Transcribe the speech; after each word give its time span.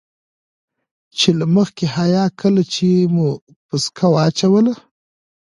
چې 1.17 1.29
له 1.39 1.45
مخې 1.55 1.85
حيا 1.97 2.25
کله 2.41 2.61
چې 2.73 2.87
مو 3.13 3.27
پسکه 3.67 4.07
واچوله. 4.13 4.73